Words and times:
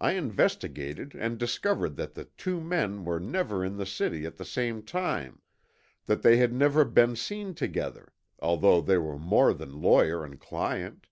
I 0.00 0.12
investigated 0.12 1.16
and 1.16 1.36
discovered 1.36 1.96
that 1.96 2.14
the 2.14 2.26
two 2.26 2.60
men 2.60 3.04
were 3.04 3.18
never 3.18 3.64
in 3.64 3.76
the 3.76 3.86
city 3.86 4.24
at 4.24 4.36
the 4.36 4.44
same 4.44 4.84
time, 4.84 5.42
that 6.06 6.22
they 6.22 6.36
had 6.36 6.52
never 6.52 6.84
been 6.84 7.16
seen 7.16 7.54
together, 7.54 8.12
although 8.38 8.80
they 8.80 8.98
were 8.98 9.18
more 9.18 9.52
than 9.52 9.82
lawyer 9.82 10.24
and 10.24 10.38
client. 10.38 11.08